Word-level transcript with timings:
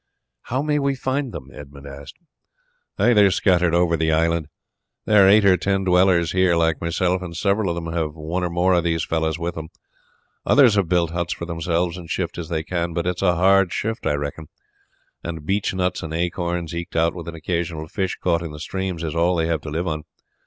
"How 0.45 0.63
may 0.63 0.79
we 0.79 0.95
find 0.95 1.31
them?" 1.31 1.49
Edmund 1.53 1.85
asked. 1.85 2.15
"They 2.97 3.11
are 3.11 3.29
scattered 3.29 3.75
over 3.75 3.95
the 3.95 4.11
island. 4.11 4.47
There 5.05 5.23
are 5.23 5.29
eight 5.29 5.45
or 5.45 5.57
ten 5.57 5.83
dwellers 5.83 6.31
here 6.31 6.55
like 6.55 6.81
myself, 6.81 7.21
and 7.21 7.37
several 7.37 7.69
of 7.69 7.75
them 7.75 7.93
have 7.93 8.15
one 8.15 8.43
or 8.43 8.49
more 8.49 8.73
of 8.73 8.83
these 8.83 9.05
fellows 9.05 9.37
with 9.37 9.53
them; 9.53 9.69
others 10.43 10.73
have 10.73 10.89
built 10.89 11.11
huts 11.11 11.33
for 11.33 11.45
themselves 11.45 11.97
and 11.97 12.09
shift 12.09 12.39
as 12.39 12.49
they 12.49 12.63
can; 12.63 12.95
but 12.95 13.05
it 13.05 13.17
is 13.17 13.21
a 13.21 13.35
hard 13.35 13.71
shift, 13.71 14.07
I 14.07 14.13
reckon, 14.13 14.47
and 15.23 15.45
beech 15.45 15.71
nuts 15.71 16.01
and 16.01 16.15
acorns, 16.15 16.73
eked 16.73 16.95
out 16.95 17.13
with 17.13 17.27
an 17.27 17.35
occasional 17.35 17.87
fish 17.87 18.17
caught 18.19 18.41
in 18.41 18.51
the 18.51 18.59
streams, 18.59 19.03
is 19.03 19.13
all 19.13 19.35
they 19.35 19.45
have 19.45 19.61
to 19.61 19.69
live 19.69 19.85
upon. 19.85 20.05